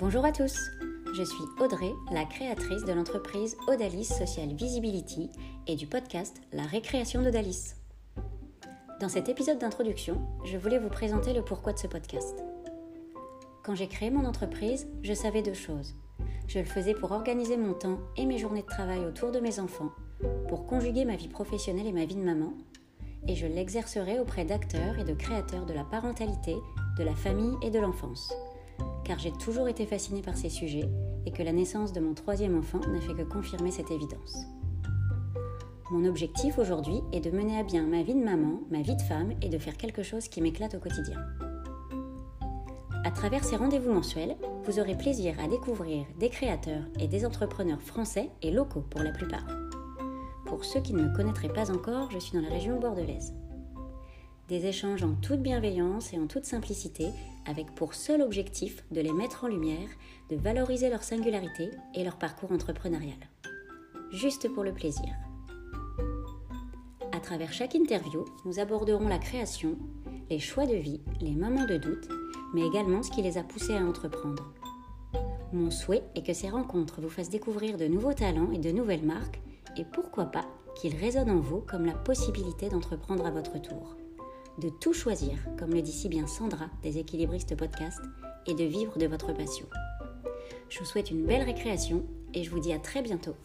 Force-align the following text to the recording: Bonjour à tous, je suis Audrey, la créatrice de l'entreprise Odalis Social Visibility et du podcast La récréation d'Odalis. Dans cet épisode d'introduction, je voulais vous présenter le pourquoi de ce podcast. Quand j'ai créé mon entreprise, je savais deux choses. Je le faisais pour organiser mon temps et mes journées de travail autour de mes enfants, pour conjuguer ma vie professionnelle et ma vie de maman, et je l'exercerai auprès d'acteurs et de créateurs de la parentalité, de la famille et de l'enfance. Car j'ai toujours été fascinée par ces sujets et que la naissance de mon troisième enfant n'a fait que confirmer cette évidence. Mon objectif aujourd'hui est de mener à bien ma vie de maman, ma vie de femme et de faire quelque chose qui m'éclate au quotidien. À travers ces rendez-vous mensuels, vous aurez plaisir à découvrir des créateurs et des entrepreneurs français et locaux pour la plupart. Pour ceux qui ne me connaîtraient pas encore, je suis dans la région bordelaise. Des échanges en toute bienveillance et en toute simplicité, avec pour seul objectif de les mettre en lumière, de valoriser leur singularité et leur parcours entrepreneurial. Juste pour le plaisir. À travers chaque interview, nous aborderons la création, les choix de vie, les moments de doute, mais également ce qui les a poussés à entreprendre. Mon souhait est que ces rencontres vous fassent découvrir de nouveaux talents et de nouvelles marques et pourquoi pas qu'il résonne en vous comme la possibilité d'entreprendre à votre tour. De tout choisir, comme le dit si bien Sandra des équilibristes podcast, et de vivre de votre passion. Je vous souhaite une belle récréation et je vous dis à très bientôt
Bonjour 0.00 0.24
à 0.24 0.32
tous, 0.32 0.56
je 1.12 1.22
suis 1.22 1.44
Audrey, 1.60 1.92
la 2.10 2.24
créatrice 2.24 2.84
de 2.86 2.92
l'entreprise 2.92 3.54
Odalis 3.68 4.06
Social 4.06 4.48
Visibility 4.54 5.28
et 5.66 5.76
du 5.76 5.86
podcast 5.86 6.40
La 6.54 6.62
récréation 6.62 7.20
d'Odalis. 7.20 7.74
Dans 8.98 9.10
cet 9.10 9.28
épisode 9.28 9.58
d'introduction, 9.58 10.18
je 10.46 10.56
voulais 10.56 10.78
vous 10.78 10.88
présenter 10.88 11.34
le 11.34 11.42
pourquoi 11.42 11.74
de 11.74 11.78
ce 11.78 11.86
podcast. 11.86 12.42
Quand 13.62 13.74
j'ai 13.74 13.88
créé 13.88 14.08
mon 14.08 14.24
entreprise, 14.24 14.88
je 15.02 15.12
savais 15.12 15.42
deux 15.42 15.52
choses. 15.52 15.94
Je 16.48 16.60
le 16.60 16.64
faisais 16.64 16.94
pour 16.94 17.12
organiser 17.12 17.58
mon 17.58 17.74
temps 17.74 17.98
et 18.16 18.24
mes 18.24 18.38
journées 18.38 18.62
de 18.62 18.66
travail 18.68 19.00
autour 19.00 19.32
de 19.32 19.40
mes 19.40 19.60
enfants, 19.60 19.90
pour 20.48 20.64
conjuguer 20.64 21.04
ma 21.04 21.16
vie 21.16 21.28
professionnelle 21.28 21.86
et 21.86 21.92
ma 21.92 22.06
vie 22.06 22.16
de 22.16 22.24
maman, 22.24 22.54
et 23.28 23.36
je 23.36 23.46
l'exercerai 23.46 24.18
auprès 24.18 24.46
d'acteurs 24.46 24.98
et 24.98 25.04
de 25.04 25.12
créateurs 25.12 25.66
de 25.66 25.74
la 25.74 25.84
parentalité, 25.84 26.56
de 26.96 27.04
la 27.04 27.14
famille 27.14 27.58
et 27.60 27.68
de 27.68 27.78
l'enfance. 27.78 28.32
Car 29.10 29.18
j'ai 29.18 29.32
toujours 29.32 29.66
été 29.66 29.86
fascinée 29.86 30.22
par 30.22 30.36
ces 30.36 30.48
sujets 30.48 30.88
et 31.26 31.32
que 31.32 31.42
la 31.42 31.50
naissance 31.50 31.92
de 31.92 31.98
mon 31.98 32.14
troisième 32.14 32.56
enfant 32.56 32.78
n'a 32.78 33.00
fait 33.00 33.12
que 33.12 33.28
confirmer 33.28 33.72
cette 33.72 33.90
évidence. 33.90 34.46
Mon 35.90 36.04
objectif 36.04 36.60
aujourd'hui 36.60 37.00
est 37.12 37.18
de 37.18 37.32
mener 37.32 37.58
à 37.58 37.64
bien 37.64 37.88
ma 37.88 38.04
vie 38.04 38.14
de 38.14 38.22
maman, 38.22 38.60
ma 38.70 38.82
vie 38.82 38.94
de 38.94 39.02
femme 39.02 39.32
et 39.42 39.48
de 39.48 39.58
faire 39.58 39.76
quelque 39.76 40.04
chose 40.04 40.28
qui 40.28 40.40
m'éclate 40.40 40.76
au 40.76 40.78
quotidien. 40.78 41.18
À 43.02 43.10
travers 43.10 43.42
ces 43.42 43.56
rendez-vous 43.56 43.92
mensuels, 43.92 44.36
vous 44.66 44.78
aurez 44.78 44.96
plaisir 44.96 45.34
à 45.40 45.48
découvrir 45.48 46.06
des 46.20 46.28
créateurs 46.28 46.84
et 47.00 47.08
des 47.08 47.26
entrepreneurs 47.26 47.82
français 47.82 48.30
et 48.42 48.52
locaux 48.52 48.84
pour 48.90 49.02
la 49.02 49.10
plupart. 49.10 49.48
Pour 50.46 50.64
ceux 50.64 50.82
qui 50.82 50.92
ne 50.92 51.02
me 51.02 51.16
connaîtraient 51.16 51.52
pas 51.52 51.72
encore, 51.72 52.12
je 52.12 52.20
suis 52.20 52.38
dans 52.38 52.48
la 52.48 52.54
région 52.54 52.78
bordelaise. 52.78 53.34
Des 54.50 54.66
échanges 54.66 55.04
en 55.04 55.14
toute 55.14 55.42
bienveillance 55.42 56.12
et 56.12 56.18
en 56.18 56.26
toute 56.26 56.44
simplicité, 56.44 57.06
avec 57.46 57.72
pour 57.76 57.94
seul 57.94 58.20
objectif 58.20 58.84
de 58.90 59.00
les 59.00 59.12
mettre 59.12 59.44
en 59.44 59.46
lumière, 59.46 59.88
de 60.28 60.34
valoriser 60.34 60.90
leur 60.90 61.04
singularité 61.04 61.70
et 61.94 62.02
leur 62.02 62.16
parcours 62.16 62.50
entrepreneurial. 62.50 63.16
Juste 64.10 64.52
pour 64.52 64.64
le 64.64 64.74
plaisir. 64.74 65.08
À 67.12 67.20
travers 67.20 67.52
chaque 67.52 67.76
interview, 67.76 68.24
nous 68.44 68.58
aborderons 68.58 69.06
la 69.06 69.18
création, 69.18 69.78
les 70.28 70.40
choix 70.40 70.66
de 70.66 70.74
vie, 70.74 71.00
les 71.20 71.36
moments 71.36 71.66
de 71.66 71.76
doute, 71.76 72.08
mais 72.52 72.66
également 72.66 73.04
ce 73.04 73.12
qui 73.12 73.22
les 73.22 73.38
a 73.38 73.44
poussés 73.44 73.76
à 73.76 73.84
entreprendre. 73.84 74.52
Mon 75.52 75.70
souhait 75.70 76.02
est 76.16 76.26
que 76.26 76.34
ces 76.34 76.50
rencontres 76.50 77.00
vous 77.00 77.08
fassent 77.08 77.30
découvrir 77.30 77.76
de 77.76 77.86
nouveaux 77.86 78.14
talents 78.14 78.50
et 78.50 78.58
de 78.58 78.72
nouvelles 78.72 79.06
marques 79.06 79.40
et 79.76 79.84
pourquoi 79.84 80.24
pas 80.24 80.46
qu'il 80.74 80.96
résonne 80.96 81.30
en 81.30 81.38
vous 81.38 81.60
comme 81.60 81.86
la 81.86 81.94
possibilité 81.94 82.68
d'entreprendre 82.68 83.26
à 83.26 83.30
votre 83.30 83.62
tour. 83.62 83.96
De 84.60 84.68
tout 84.68 84.92
choisir, 84.92 85.38
comme 85.58 85.72
le 85.72 85.80
dit 85.80 85.90
si 85.90 86.10
bien 86.10 86.26
Sandra 86.26 86.66
des 86.82 86.98
équilibristes 86.98 87.56
podcast, 87.56 88.00
et 88.46 88.52
de 88.52 88.64
vivre 88.64 88.98
de 88.98 89.06
votre 89.06 89.32
passion. 89.32 89.64
Je 90.68 90.78
vous 90.78 90.84
souhaite 90.84 91.10
une 91.10 91.24
belle 91.24 91.44
récréation 91.44 92.04
et 92.34 92.44
je 92.44 92.50
vous 92.50 92.60
dis 92.60 92.74
à 92.74 92.78
très 92.78 93.00
bientôt 93.00 93.36